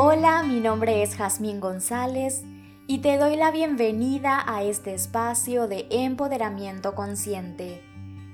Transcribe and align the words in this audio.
Hola, 0.00 0.44
mi 0.44 0.60
nombre 0.60 1.02
es 1.02 1.16
Jazmín 1.16 1.58
González 1.58 2.44
y 2.86 2.98
te 2.98 3.18
doy 3.18 3.34
la 3.34 3.50
bienvenida 3.50 4.44
a 4.46 4.62
este 4.62 4.94
espacio 4.94 5.66
de 5.66 5.88
empoderamiento 5.90 6.94
consciente, 6.94 7.82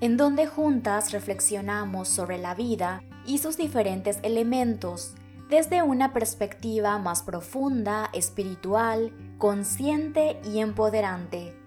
en 0.03 0.19
donde 0.19 0.47
juntas 0.47 1.11
reflexionamos 1.11 2.09
sobre 2.09 2.37
la 2.37 2.55
vida 2.55 3.03
y 3.25 3.39
sus 3.39 3.57
diferentes 3.57 4.19
elementos 4.23 5.15
desde 5.49 5.83
una 5.83 6.13
perspectiva 6.13 6.99
más 6.99 7.23
profunda, 7.23 8.11
espiritual, 8.13 9.11
consciente 9.39 10.39
y 10.45 10.59
empoderante. 10.59 11.59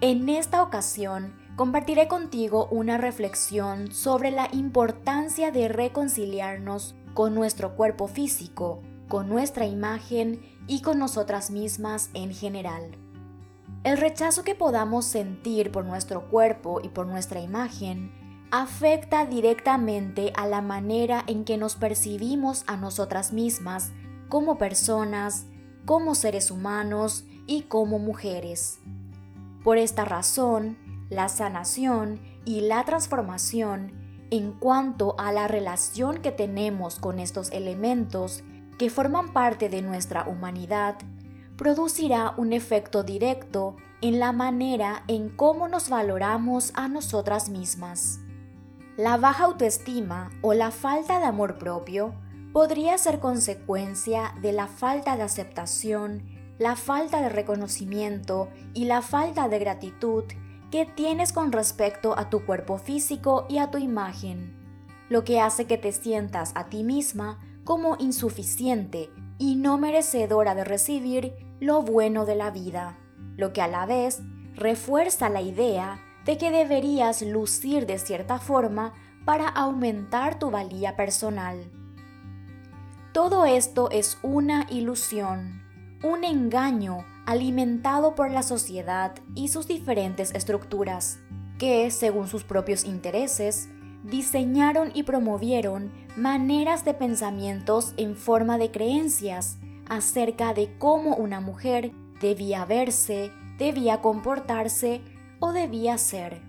En 0.00 0.28
esta 0.28 0.64
ocasión, 0.64 1.32
compartiré 1.54 2.08
contigo 2.08 2.66
una 2.72 2.98
reflexión 2.98 3.92
sobre 3.92 4.32
la 4.32 4.48
importancia 4.50 5.52
de 5.52 5.68
reconciliarnos 5.68 6.96
con 7.14 7.36
nuestro 7.36 7.76
cuerpo 7.76 8.08
físico, 8.08 8.82
con 9.08 9.28
nuestra 9.28 9.66
imagen 9.66 10.40
y 10.66 10.82
con 10.82 10.98
nosotras 10.98 11.50
mismas 11.50 12.10
en 12.14 12.32
general. 12.32 12.96
El 13.84 13.96
rechazo 13.96 14.44
que 14.44 14.54
podamos 14.54 15.04
sentir 15.06 15.72
por 15.72 15.84
nuestro 15.84 16.28
cuerpo 16.28 16.80
y 16.82 16.88
por 16.88 17.06
nuestra 17.06 17.40
imagen 17.40 18.12
afecta 18.50 19.26
directamente 19.26 20.32
a 20.36 20.46
la 20.46 20.62
manera 20.62 21.22
en 21.26 21.44
que 21.44 21.56
nos 21.58 21.76
percibimos 21.76 22.64
a 22.66 22.76
nosotras 22.76 23.32
mismas 23.32 23.92
como 24.28 24.58
personas, 24.58 25.46
como 25.84 26.14
seres 26.14 26.50
humanos 26.50 27.24
y 27.46 27.62
como 27.62 27.98
mujeres. 27.98 28.78
Por 29.64 29.78
esta 29.78 30.04
razón, 30.04 30.78
la 31.08 31.28
sanación 31.28 32.20
y 32.44 32.62
la 32.62 32.84
transformación 32.84 33.92
en 34.30 34.52
cuanto 34.52 35.14
a 35.18 35.32
la 35.32 35.48
relación 35.48 36.18
que 36.18 36.32
tenemos 36.32 36.98
con 36.98 37.18
estos 37.18 37.50
elementos 37.50 38.42
que 38.78 38.90
forman 38.90 39.32
parte 39.32 39.68
de 39.68 39.82
nuestra 39.82 40.26
humanidad, 40.28 40.96
producirá 41.56 42.34
un 42.36 42.52
efecto 42.52 43.02
directo 43.02 43.76
en 44.00 44.20
la 44.20 44.32
manera 44.32 45.02
en 45.08 45.28
cómo 45.28 45.68
nos 45.68 45.88
valoramos 45.88 46.70
a 46.74 46.88
nosotras 46.88 47.48
mismas. 47.48 48.20
La 48.96 49.16
baja 49.16 49.44
autoestima 49.44 50.30
o 50.40 50.54
la 50.54 50.70
falta 50.70 51.18
de 51.18 51.24
amor 51.24 51.58
propio 51.58 52.14
podría 52.52 52.96
ser 52.98 53.18
consecuencia 53.18 54.34
de 54.40 54.52
la 54.52 54.68
falta 54.68 55.16
de 55.16 55.22
aceptación, 55.22 56.22
la 56.58 56.76
falta 56.76 57.20
de 57.20 57.28
reconocimiento 57.28 58.48
y 58.74 58.86
la 58.86 59.02
falta 59.02 59.48
de 59.48 59.58
gratitud 59.58 60.24
que 60.70 60.86
tienes 60.86 61.32
con 61.32 61.52
respecto 61.52 62.18
a 62.18 62.30
tu 62.30 62.44
cuerpo 62.44 62.78
físico 62.78 63.46
y 63.48 63.58
a 63.58 63.70
tu 63.70 63.78
imagen, 63.78 64.54
lo 65.08 65.24
que 65.24 65.40
hace 65.40 65.66
que 65.66 65.78
te 65.78 65.92
sientas 65.92 66.52
a 66.54 66.66
ti 66.66 66.84
misma 66.84 67.38
como 67.68 67.96
insuficiente 67.98 69.10
y 69.36 69.56
no 69.56 69.76
merecedora 69.76 70.54
de 70.54 70.64
recibir 70.64 71.34
lo 71.60 71.82
bueno 71.82 72.24
de 72.24 72.34
la 72.34 72.50
vida, 72.50 72.98
lo 73.36 73.52
que 73.52 73.60
a 73.60 73.68
la 73.68 73.84
vez 73.84 74.22
refuerza 74.54 75.28
la 75.28 75.42
idea 75.42 76.00
de 76.24 76.38
que 76.38 76.50
deberías 76.50 77.20
lucir 77.20 77.84
de 77.84 77.98
cierta 77.98 78.38
forma 78.38 78.94
para 79.26 79.48
aumentar 79.48 80.38
tu 80.38 80.50
valía 80.50 80.96
personal. 80.96 81.70
Todo 83.12 83.44
esto 83.44 83.90
es 83.90 84.16
una 84.22 84.66
ilusión, 84.70 85.60
un 86.02 86.24
engaño 86.24 87.04
alimentado 87.26 88.14
por 88.14 88.30
la 88.30 88.42
sociedad 88.42 89.14
y 89.34 89.48
sus 89.48 89.68
diferentes 89.68 90.34
estructuras, 90.34 91.18
que, 91.58 91.90
según 91.90 92.28
sus 92.28 92.44
propios 92.44 92.86
intereses, 92.86 93.68
diseñaron 94.10 94.90
y 94.94 95.02
promovieron 95.02 95.92
maneras 96.16 96.84
de 96.84 96.94
pensamientos 96.94 97.94
en 97.96 98.16
forma 98.16 98.58
de 98.58 98.70
creencias 98.70 99.58
acerca 99.88 100.54
de 100.54 100.76
cómo 100.78 101.16
una 101.16 101.40
mujer 101.40 101.92
debía 102.20 102.64
verse, 102.64 103.30
debía 103.58 104.00
comportarse 104.00 105.00
o 105.40 105.52
debía 105.52 105.98
ser. 105.98 106.42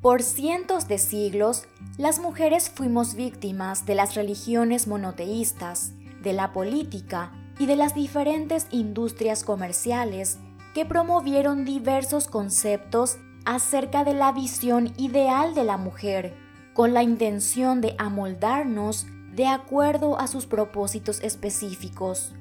Por 0.00 0.22
cientos 0.22 0.86
de 0.86 0.98
siglos, 0.98 1.64
las 1.96 2.18
mujeres 2.18 2.68
fuimos 2.68 3.14
víctimas 3.14 3.86
de 3.86 3.94
las 3.94 4.14
religiones 4.14 4.86
monoteístas, 4.86 5.92
de 6.22 6.34
la 6.34 6.52
política 6.52 7.32
y 7.58 7.66
de 7.66 7.76
las 7.76 7.94
diferentes 7.94 8.66
industrias 8.70 9.44
comerciales 9.44 10.38
que 10.74 10.84
promovieron 10.84 11.64
diversos 11.64 12.26
conceptos 12.26 13.16
acerca 13.44 14.04
de 14.04 14.14
la 14.14 14.32
visión 14.32 14.92
ideal 14.96 15.54
de 15.54 15.64
la 15.64 15.76
mujer, 15.76 16.34
con 16.72 16.94
la 16.94 17.02
intención 17.02 17.80
de 17.80 17.94
amoldarnos 17.98 19.06
de 19.32 19.46
acuerdo 19.46 20.18
a 20.18 20.26
sus 20.26 20.46
propósitos 20.46 21.20
específicos, 21.22 22.32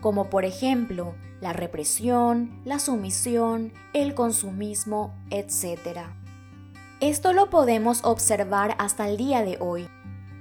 como 0.00 0.30
por 0.30 0.44
ejemplo 0.44 1.14
la 1.40 1.52
represión, 1.52 2.60
la 2.64 2.78
sumisión, 2.78 3.72
el 3.92 4.14
consumismo, 4.14 5.14
etc. 5.30 6.00
Esto 7.00 7.32
lo 7.32 7.50
podemos 7.50 8.04
observar 8.04 8.76
hasta 8.78 9.08
el 9.08 9.16
día 9.16 9.42
de 9.42 9.56
hoy, 9.60 9.88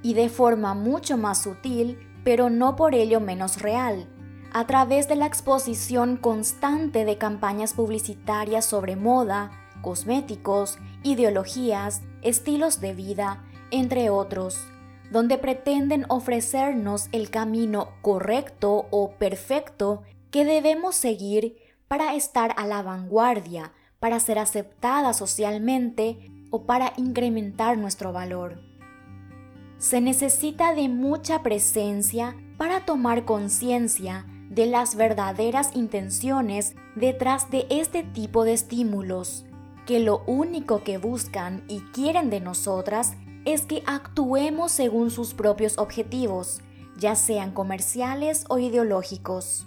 y 0.04 0.14
de 0.14 0.30
forma 0.30 0.74
mucho 0.74 1.18
más 1.18 1.42
sutil, 1.42 1.98
pero 2.24 2.50
no 2.50 2.76
por 2.76 2.94
ello 2.94 3.20
menos 3.20 3.62
real, 3.62 4.08
a 4.54 4.68
través 4.68 5.08
de 5.08 5.16
la 5.16 5.26
exposición 5.26 6.18
constante 6.18 7.06
de 7.06 7.18
campañas 7.18 7.74
publicitarias 7.74 8.66
sobre 8.66 8.96
moda, 8.96 9.52
cosméticos, 9.82 10.78
ideologías, 11.04 12.02
estilos 12.22 12.80
de 12.82 12.94
vida, 12.94 13.44
entre 13.72 14.10
otros, 14.10 14.58
donde 15.12 15.38
pretenden 15.38 16.06
ofrecernos 16.10 17.10
el 17.12 17.30
camino 17.30 17.90
correcto 18.02 18.88
o 18.92 19.12
perfecto 19.18 20.04
que 20.32 20.46
debemos 20.46 20.96
seguir 20.96 21.58
para 21.88 22.16
estar 22.16 22.54
a 22.58 22.66
la 22.66 22.82
vanguardia, 22.82 23.74
para 24.00 24.20
ser 24.20 24.40
aceptada 24.40 25.14
socialmente 25.14 26.32
o 26.50 26.66
para 26.66 26.94
incrementar 26.96 27.78
nuestro 27.78 28.14
valor. 28.14 28.62
Se 29.78 30.00
necesita 30.00 30.74
de 30.74 30.88
mucha 30.88 31.44
presencia 31.44 32.36
para 32.58 32.86
tomar 32.86 33.26
conciencia 33.26 34.26
de 34.50 34.68
las 34.68 34.96
verdaderas 34.96 35.76
intenciones 35.76 36.76
detrás 36.96 37.50
de 37.50 37.66
este 37.70 38.04
tipo 38.04 38.44
de 38.44 38.54
estímulos 38.54 39.46
que 39.92 40.00
lo 40.00 40.24
único 40.26 40.86
que 40.86 40.98
buscan 40.98 41.66
y 41.68 41.82
quieren 41.92 42.30
de 42.30 42.40
nosotras 42.40 43.16
es 43.44 43.66
que 43.66 43.84
actuemos 43.86 44.72
según 44.72 45.12
sus 45.12 45.34
propios 45.34 45.78
objetivos, 45.78 46.62
ya 46.98 47.16
sean 47.16 47.52
comerciales 47.52 48.46
o 48.48 48.58
ideológicos. 48.58 49.66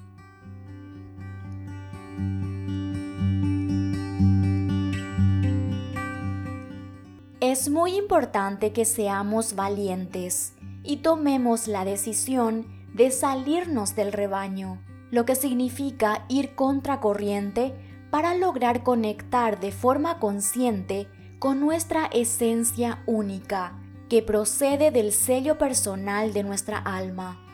Es 7.40 7.68
muy 7.68 7.94
importante 7.94 8.72
que 8.72 8.86
seamos 8.86 9.54
valientes 9.54 10.54
y 10.82 11.02
tomemos 11.02 11.68
la 11.68 11.84
decisión 11.84 12.64
de 12.94 13.10
salirnos 13.10 13.94
del 13.94 14.10
rebaño, 14.10 14.82
lo 15.10 15.26
que 15.26 15.34
significa 15.34 16.24
ir 16.30 16.54
contracorriente 16.54 17.74
para 18.14 18.36
lograr 18.36 18.84
conectar 18.84 19.58
de 19.58 19.72
forma 19.72 20.20
consciente 20.20 21.08
con 21.40 21.58
nuestra 21.58 22.06
esencia 22.06 23.02
única, 23.06 23.76
que 24.08 24.22
procede 24.22 24.92
del 24.92 25.10
sello 25.10 25.58
personal 25.58 26.32
de 26.32 26.44
nuestra 26.44 26.78
alma. 26.78 27.44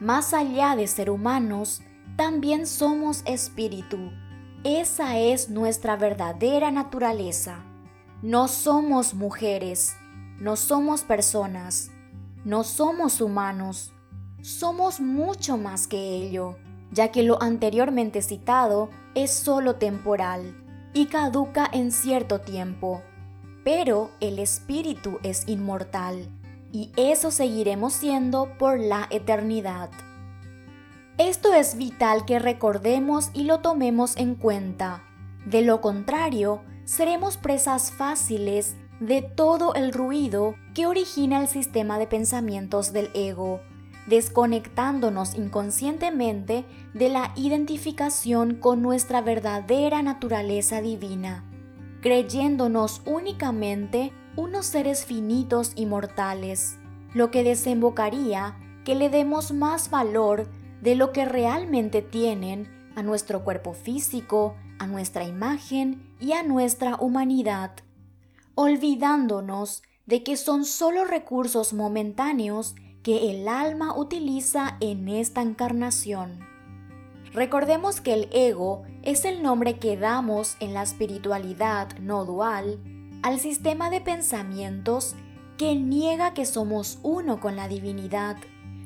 Más 0.00 0.32
allá 0.32 0.74
de 0.76 0.86
ser 0.86 1.10
humanos, 1.10 1.82
también 2.16 2.66
somos 2.66 3.20
espíritu. 3.26 4.12
Esa 4.64 5.18
es 5.18 5.50
nuestra 5.50 5.96
verdadera 5.96 6.70
naturaleza. 6.70 7.58
No 8.22 8.48
somos 8.48 9.12
mujeres, 9.12 9.94
no 10.40 10.56
somos 10.56 11.02
personas, 11.02 11.90
no 12.46 12.64
somos 12.64 13.20
humanos, 13.20 13.92
somos 14.40 15.00
mucho 15.00 15.58
más 15.58 15.86
que 15.86 15.98
ello 15.98 16.56
ya 16.92 17.08
que 17.08 17.22
lo 17.22 17.42
anteriormente 17.42 18.22
citado 18.22 18.90
es 19.14 19.30
solo 19.30 19.76
temporal 19.76 20.54
y 20.92 21.06
caduca 21.06 21.68
en 21.72 21.92
cierto 21.92 22.40
tiempo, 22.40 23.02
pero 23.64 24.10
el 24.20 24.38
espíritu 24.38 25.18
es 25.22 25.48
inmortal 25.48 26.28
y 26.72 26.92
eso 26.96 27.30
seguiremos 27.30 27.92
siendo 27.92 28.56
por 28.58 28.78
la 28.78 29.06
eternidad. 29.10 29.90
Esto 31.18 31.52
es 31.52 31.76
vital 31.76 32.24
que 32.24 32.38
recordemos 32.38 33.30
y 33.34 33.44
lo 33.44 33.60
tomemos 33.60 34.16
en 34.16 34.34
cuenta. 34.34 35.04
De 35.46 35.62
lo 35.62 35.80
contrario, 35.80 36.62
seremos 36.84 37.36
presas 37.36 37.92
fáciles 37.92 38.74
de 38.98 39.22
todo 39.22 39.74
el 39.74 39.92
ruido 39.92 40.56
que 40.74 40.86
origina 40.86 41.40
el 41.40 41.48
sistema 41.48 41.98
de 41.98 42.06
pensamientos 42.06 42.92
del 42.92 43.10
ego 43.14 43.60
desconectándonos 44.06 45.34
inconscientemente 45.34 46.64
de 46.92 47.08
la 47.08 47.32
identificación 47.36 48.56
con 48.56 48.82
nuestra 48.82 49.20
verdadera 49.22 50.02
naturaleza 50.02 50.80
divina, 50.80 51.44
creyéndonos 52.00 53.02
únicamente 53.06 54.12
unos 54.36 54.66
seres 54.66 55.04
finitos 55.04 55.72
y 55.74 55.86
mortales, 55.86 56.78
lo 57.14 57.30
que 57.30 57.44
desembocaría 57.44 58.58
que 58.84 58.94
le 58.94 59.08
demos 59.08 59.52
más 59.52 59.90
valor 59.90 60.48
de 60.82 60.96
lo 60.96 61.12
que 61.12 61.24
realmente 61.24 62.02
tienen 62.02 62.68
a 62.94 63.02
nuestro 63.02 63.42
cuerpo 63.42 63.72
físico, 63.72 64.56
a 64.78 64.86
nuestra 64.86 65.24
imagen 65.24 66.14
y 66.20 66.32
a 66.32 66.42
nuestra 66.42 66.96
humanidad, 66.96 67.72
olvidándonos 68.54 69.82
de 70.06 70.22
que 70.22 70.36
son 70.36 70.64
solo 70.64 71.04
recursos 71.04 71.72
momentáneos 71.72 72.74
que 73.04 73.30
el 73.30 73.48
alma 73.48 73.94
utiliza 73.94 74.78
en 74.80 75.10
esta 75.10 75.42
encarnación. 75.42 76.40
Recordemos 77.34 78.00
que 78.00 78.14
el 78.14 78.28
ego 78.32 78.84
es 79.02 79.26
el 79.26 79.42
nombre 79.42 79.78
que 79.78 79.98
damos 79.98 80.56
en 80.58 80.72
la 80.72 80.82
espiritualidad 80.82 81.98
no 81.98 82.24
dual 82.24 82.80
al 83.22 83.38
sistema 83.40 83.90
de 83.90 84.00
pensamientos 84.00 85.16
que 85.58 85.74
niega 85.74 86.32
que 86.32 86.46
somos 86.46 86.98
uno 87.02 87.40
con 87.40 87.56
la 87.56 87.68
divinidad, 87.68 88.38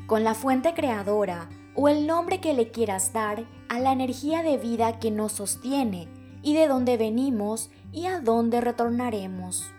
con 0.08 0.24
la 0.24 0.34
fuente 0.34 0.74
creadora 0.74 1.48
o 1.76 1.88
el 1.88 2.08
nombre 2.08 2.40
que 2.40 2.54
le 2.54 2.72
quieras 2.72 3.12
dar 3.12 3.44
a 3.68 3.78
la 3.78 3.92
energía 3.92 4.42
de 4.42 4.58
vida 4.58 4.98
que 4.98 5.12
nos 5.12 5.30
sostiene 5.30 6.08
y 6.42 6.54
de 6.54 6.66
dónde 6.66 6.96
venimos 6.96 7.70
y 7.92 8.06
a 8.06 8.18
dónde 8.18 8.60
retornaremos. 8.60 9.70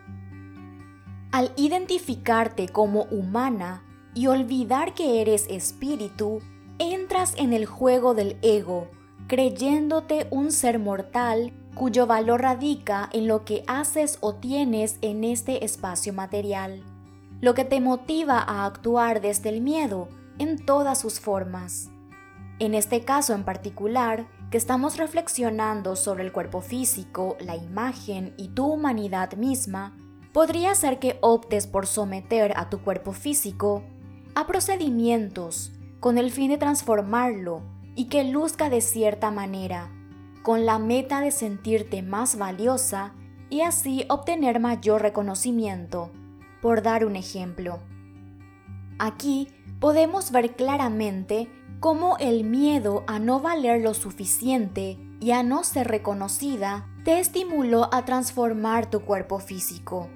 Al 1.32 1.52
identificarte 1.58 2.70
como 2.70 3.04
humana 3.12 3.84
y 4.14 4.28
olvidar 4.28 4.94
que 4.94 5.22
eres 5.22 5.48
espíritu, 5.50 6.42
entras 6.80 7.34
en 7.38 7.54
el 7.54 7.66
juego 7.66 8.14
del 8.14 8.38
ego, 8.42 8.88
creyéndote 9.28 10.28
un 10.32 10.52
ser 10.52 10.80
mortal 10.80 11.54
cuyo 11.76 12.08
valor 12.08 12.42
radica 12.42 13.10
en 13.14 13.28
lo 13.28 13.46
que 13.46 13.64
haces 13.68 14.18
o 14.22 14.36
tienes 14.36 14.98
en 15.02 15.24
este 15.24 15.64
espacio 15.64 16.14
material, 16.14 16.84
lo 17.42 17.54
que 17.54 17.64
te 17.64 17.80
motiva 17.80 18.40
a 18.40 18.66
actuar 18.66 19.22
desde 19.22 19.50
el 19.50 19.62
miedo 19.62 20.10
en 20.40 20.66
todas 20.66 21.00
sus 21.00 21.20
formas. 21.20 21.90
En 22.60 22.74
este 22.74 23.06
caso 23.06 23.34
en 23.34 23.46
particular, 23.46 24.28
que 24.50 24.58
estamos 24.58 24.98
reflexionando 24.98 25.96
sobre 25.96 26.24
el 26.24 26.32
cuerpo 26.32 26.60
físico, 26.62 27.38
la 27.40 27.56
imagen 27.56 28.34
y 28.36 28.50
tu 28.50 28.66
humanidad 28.66 29.34
misma, 29.34 29.96
podría 30.34 30.76
ser 30.76 31.00
que 31.00 31.18
optes 31.22 31.68
por 31.68 31.88
someter 31.88 32.54
a 32.58 32.70
tu 32.70 32.82
cuerpo 32.82 33.14
físico 33.14 33.84
a 34.36 34.48
procedimientos 34.48 35.72
con 36.00 36.18
el 36.18 36.32
fin 36.32 36.50
de 36.50 36.58
transformarlo 36.58 37.62
y 37.96 38.06
que 38.06 38.24
luzca 38.24 38.70
de 38.70 38.82
cierta 38.82 39.32
manera, 39.32 39.92
con 40.44 40.66
la 40.66 40.80
meta 40.80 41.22
de 41.22 41.32
sentirte 41.32 42.02
más 42.02 42.38
valiosa 42.38 43.14
y 43.50 43.62
así 43.62 44.06
obtener 44.10 44.60
mayor 44.60 45.02
reconocimiento, 45.02 46.12
por 46.62 46.82
dar 46.82 47.06
un 47.06 47.16
ejemplo. 47.16 47.80
Aquí 49.00 49.50
podemos 49.80 50.32
ver 50.32 50.56
claramente 50.56 51.50
cómo 51.80 52.18
el 52.18 52.44
miedo 52.44 53.04
a 53.08 53.20
no 53.20 53.40
valer 53.40 53.82
lo 53.82 53.94
suficiente 53.94 54.98
y 55.20 55.32
a 55.32 55.44
no 55.44 55.64
ser 55.64 55.88
reconocida 55.88 56.88
te 57.04 57.20
estimuló 57.20 57.90
a 57.94 58.06
transformar 58.06 58.90
tu 58.90 59.02
cuerpo 59.02 59.40
físico. 59.40 60.10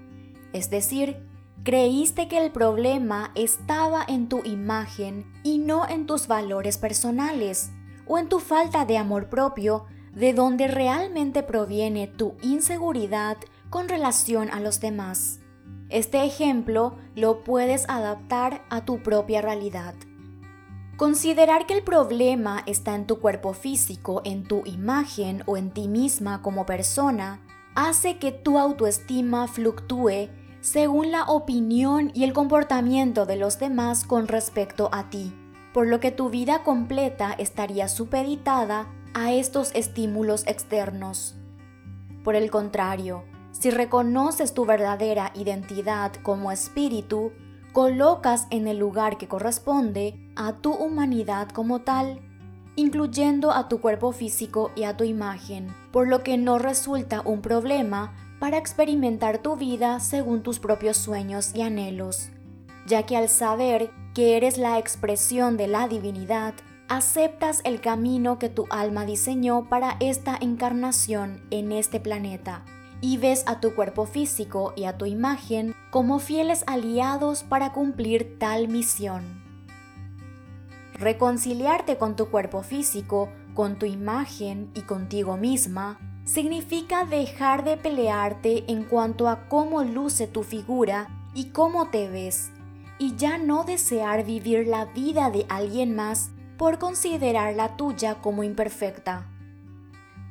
Es 0.51 0.69
decir, 0.69 1.17
creíste 1.63 2.27
que 2.27 2.43
el 2.43 2.51
problema 2.51 3.31
estaba 3.35 4.03
en 4.07 4.27
tu 4.27 4.43
imagen 4.43 5.25
y 5.43 5.59
no 5.59 5.87
en 5.87 6.05
tus 6.05 6.27
valores 6.27 6.77
personales 6.77 7.71
o 8.05 8.17
en 8.17 8.27
tu 8.27 8.39
falta 8.39 8.85
de 8.85 8.97
amor 8.97 9.29
propio, 9.29 9.85
de 10.13 10.33
donde 10.33 10.67
realmente 10.67 11.41
proviene 11.41 12.07
tu 12.07 12.35
inseguridad 12.41 13.37
con 13.69 13.87
relación 13.87 14.49
a 14.51 14.59
los 14.59 14.79
demás. 14.81 15.39
Este 15.89 16.25
ejemplo 16.25 16.95
lo 17.15 17.43
puedes 17.43 17.89
adaptar 17.89 18.63
a 18.69 18.83
tu 18.83 19.01
propia 19.01 19.41
realidad. 19.41 19.95
Considerar 20.97 21.65
que 21.65 21.73
el 21.73 21.83
problema 21.83 22.61
está 22.65 22.93
en 22.93 23.07
tu 23.07 23.19
cuerpo 23.19 23.53
físico, 23.53 24.21
en 24.25 24.43
tu 24.43 24.63
imagen 24.65 25.43
o 25.45 25.57
en 25.57 25.71
ti 25.71 25.87
misma 25.87 26.41
como 26.41 26.65
persona, 26.65 27.41
hace 27.73 28.17
que 28.19 28.31
tu 28.31 28.59
autoestima 28.59 29.47
fluctúe 29.47 30.29
según 30.63 31.11
la 31.11 31.25
opinión 31.25 32.09
y 32.13 32.23
el 32.23 32.31
comportamiento 32.31 33.25
de 33.25 33.35
los 33.35 33.59
demás 33.59 34.05
con 34.05 34.29
respecto 34.29 34.87
a 34.93 35.09
ti, 35.09 35.33
por 35.73 35.87
lo 35.87 35.99
que 35.99 36.09
tu 36.09 36.29
vida 36.29 36.63
completa 36.63 37.33
estaría 37.37 37.89
supeditada 37.89 38.87
a 39.13 39.33
estos 39.33 39.71
estímulos 39.75 40.47
externos. 40.47 41.35
Por 42.23 42.37
el 42.37 42.49
contrario, 42.49 43.25
si 43.51 43.71
reconoces 43.71 44.53
tu 44.53 44.63
verdadera 44.63 45.33
identidad 45.35 46.13
como 46.23 46.49
espíritu, 46.49 47.33
colocas 47.73 48.47
en 48.49 48.69
el 48.69 48.77
lugar 48.77 49.17
que 49.17 49.27
corresponde 49.27 50.31
a 50.37 50.53
tu 50.53 50.71
humanidad 50.71 51.49
como 51.49 51.81
tal, 51.81 52.21
incluyendo 52.77 53.51
a 53.51 53.67
tu 53.67 53.81
cuerpo 53.81 54.13
físico 54.13 54.71
y 54.77 54.85
a 54.85 54.95
tu 54.95 55.03
imagen, 55.03 55.75
por 55.91 56.07
lo 56.07 56.23
que 56.23 56.37
no 56.37 56.57
resulta 56.57 57.19
un 57.25 57.41
problema 57.41 58.13
para 58.43 58.57
experimentar 58.57 59.37
tu 59.37 59.55
vida 59.55 60.01
según 60.01 60.43
tus 60.43 60.59
propios 60.59 60.97
sueños 60.97 61.55
y 61.55 61.61
anhelos, 61.61 62.27
ya 62.85 63.03
que 63.03 63.15
al 63.15 63.29
saber 63.29 63.89
que 64.13 64.35
eres 64.35 64.57
la 64.57 64.79
expresión 64.79 65.55
de 65.55 65.67
la 65.67 65.87
divinidad, 65.87 66.53
aceptas 66.89 67.61
el 67.63 67.79
camino 67.79 68.39
que 68.39 68.49
tu 68.49 68.67
alma 68.69 69.05
diseñó 69.05 69.69
para 69.69 69.95
esta 70.01 70.37
encarnación 70.41 71.41
en 71.51 71.71
este 71.71 72.01
planeta 72.01 72.65
y 72.99 73.15
ves 73.15 73.45
a 73.47 73.61
tu 73.61 73.75
cuerpo 73.75 74.05
físico 74.05 74.73
y 74.75 74.83
a 74.83 74.97
tu 74.97 75.05
imagen 75.05 75.73
como 75.89 76.19
fieles 76.19 76.65
aliados 76.67 77.43
para 77.43 77.71
cumplir 77.71 78.39
tal 78.39 78.67
misión. 78.67 79.41
Reconciliarte 80.95 81.97
con 81.97 82.17
tu 82.17 82.29
cuerpo 82.29 82.61
físico, 82.61 83.29
con 83.53 83.79
tu 83.79 83.85
imagen 83.85 84.69
y 84.73 84.81
contigo 84.81 85.37
misma 85.37 85.97
significa 86.25 87.05
dejar 87.05 87.63
de 87.63 87.77
pelearte 87.77 88.63
en 88.71 88.83
cuanto 88.83 89.27
a 89.27 89.47
cómo 89.47 89.83
luce 89.83 90.27
tu 90.27 90.43
figura 90.43 91.07
y 91.33 91.45
cómo 91.45 91.89
te 91.89 92.09
ves, 92.09 92.51
y 92.99 93.15
ya 93.15 93.37
no 93.37 93.63
desear 93.63 94.23
vivir 94.23 94.67
la 94.67 94.85
vida 94.85 95.29
de 95.29 95.45
alguien 95.49 95.95
más 95.95 96.31
por 96.57 96.79
considerar 96.79 97.55
la 97.55 97.75
tuya 97.75 98.21
como 98.21 98.43
imperfecta. 98.43 99.29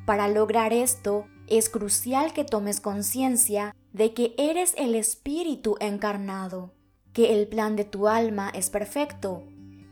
Para 0.06 0.28
lograr 0.28 0.72
esto, 0.72 1.26
es 1.46 1.68
crucial 1.68 2.32
que 2.32 2.44
tomes 2.44 2.80
conciencia 2.80 3.74
de 3.92 4.14
que 4.14 4.34
eres 4.38 4.74
el 4.78 4.94
espíritu 4.94 5.76
encarnado, 5.80 6.72
que 7.12 7.34
el 7.34 7.46
plan 7.46 7.76
de 7.76 7.84
tu 7.84 8.08
alma 8.08 8.50
es 8.54 8.70
perfecto 8.70 9.42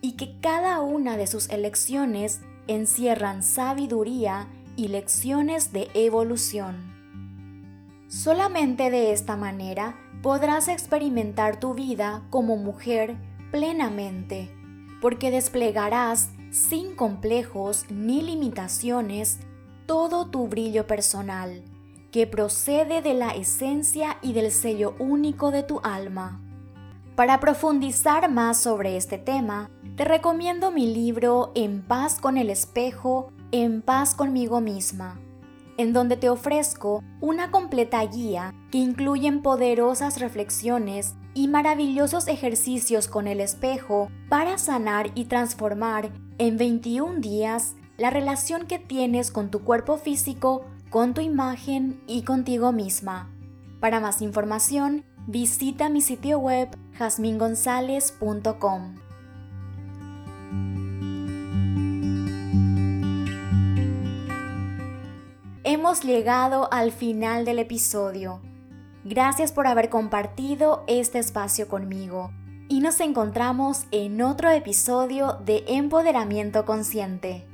y 0.00 0.12
que 0.12 0.40
cada 0.40 0.80
una 0.80 1.16
de 1.16 1.26
sus 1.26 1.50
elecciones 1.50 2.40
encierran 2.66 3.42
sabiduría 3.42 4.49
y 4.76 4.88
lecciones 4.88 5.72
de 5.72 5.90
evolución. 5.94 6.90
Solamente 8.08 8.90
de 8.90 9.12
esta 9.12 9.36
manera 9.36 9.96
podrás 10.22 10.68
experimentar 10.68 11.60
tu 11.60 11.74
vida 11.74 12.22
como 12.30 12.56
mujer 12.56 13.16
plenamente, 13.50 14.50
porque 15.00 15.30
desplegarás 15.30 16.30
sin 16.50 16.96
complejos 16.96 17.86
ni 17.90 18.22
limitaciones 18.22 19.38
todo 19.86 20.26
tu 20.26 20.48
brillo 20.48 20.86
personal, 20.86 21.62
que 22.10 22.26
procede 22.26 23.02
de 23.02 23.14
la 23.14 23.30
esencia 23.30 24.18
y 24.22 24.32
del 24.32 24.50
sello 24.50 24.94
único 24.98 25.50
de 25.50 25.62
tu 25.62 25.80
alma. 25.82 26.40
Para 27.16 27.38
profundizar 27.38 28.30
más 28.30 28.60
sobre 28.60 28.96
este 28.96 29.18
tema, 29.18 29.70
te 29.96 30.04
recomiendo 30.04 30.70
mi 30.70 30.92
libro 30.92 31.52
En 31.54 31.82
paz 31.82 32.18
con 32.18 32.38
el 32.38 32.50
espejo, 32.50 33.32
En 33.52 33.83
paz 33.83 34.14
conmigo 34.14 34.61
misma, 34.61 35.19
en 35.76 35.92
donde 35.92 36.16
te 36.16 36.28
ofrezco 36.28 37.02
una 37.21 37.50
completa 37.50 38.00
guía 38.07 38.54
que 38.71 38.78
incluyen 38.78 39.42
poderosas 39.42 40.21
reflexiones 40.21 41.16
y 41.35 41.49
maravillosos 41.49 42.28
ejercicios 42.28 43.09
con 43.09 43.26
el 43.26 43.40
espejo 43.40 44.09
para 44.28 44.57
sanar 44.57 45.11
y 45.16 45.25
transformar 45.25 46.12
en 46.38 46.59
21 46.59 47.19
días 47.19 47.75
la 47.97 48.11
relación 48.11 48.69
que 48.69 48.78
tienes 48.78 49.33
con 49.33 49.50
tu 49.50 49.64
cuerpo 49.64 49.99
físico, 49.99 50.64
con 50.88 51.12
tu 51.12 51.21
imagen 51.21 52.00
y 52.07 52.23
contigo 52.23 52.71
misma. 52.71 53.35
Para 53.80 53.99
más 53.99 54.23
información, 54.23 55.04
visita 55.26 55.88
mi 55.88 56.02
sitio 56.02 56.38
web 56.38 56.69
jasmingonzalez.com. 56.92 59.10
Hemos 65.90 66.04
llegado 66.04 66.73
al 66.73 66.92
final 66.92 67.44
del 67.44 67.59
episodio. 67.59 68.40
Gracias 69.02 69.50
por 69.50 69.66
haber 69.66 69.88
compartido 69.88 70.85
este 70.87 71.18
espacio 71.18 71.66
conmigo 71.66 72.30
y 72.68 72.78
nos 72.78 73.00
encontramos 73.00 73.87
en 73.90 74.23
otro 74.23 74.50
episodio 74.50 75.38
de 75.44 75.64
Empoderamiento 75.66 76.64
Consciente. 76.64 77.50